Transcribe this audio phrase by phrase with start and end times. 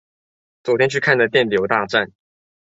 [0.63, 2.09] 昨天去看了電流大戰